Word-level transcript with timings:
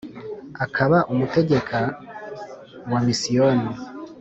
akaba 0.65 0.97
umutegeka 1.11 1.79
wa 2.91 2.99
misiyoni 3.07 3.69